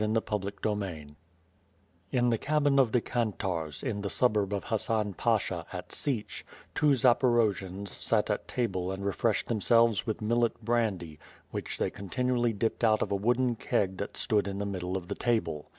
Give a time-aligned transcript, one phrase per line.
[0.11, 0.83] CHAPTEE XL
[2.11, 6.43] In the cabin of the Kantarz^ in the suburb of Hassan Pasha at Sich,
[6.73, 11.19] two Zaporojians sat at table and refreshed themselves with millet brandy
[11.51, 15.07] which they continuously dipped out of a wooden keg that stood in the middle of
[15.07, 15.69] the table.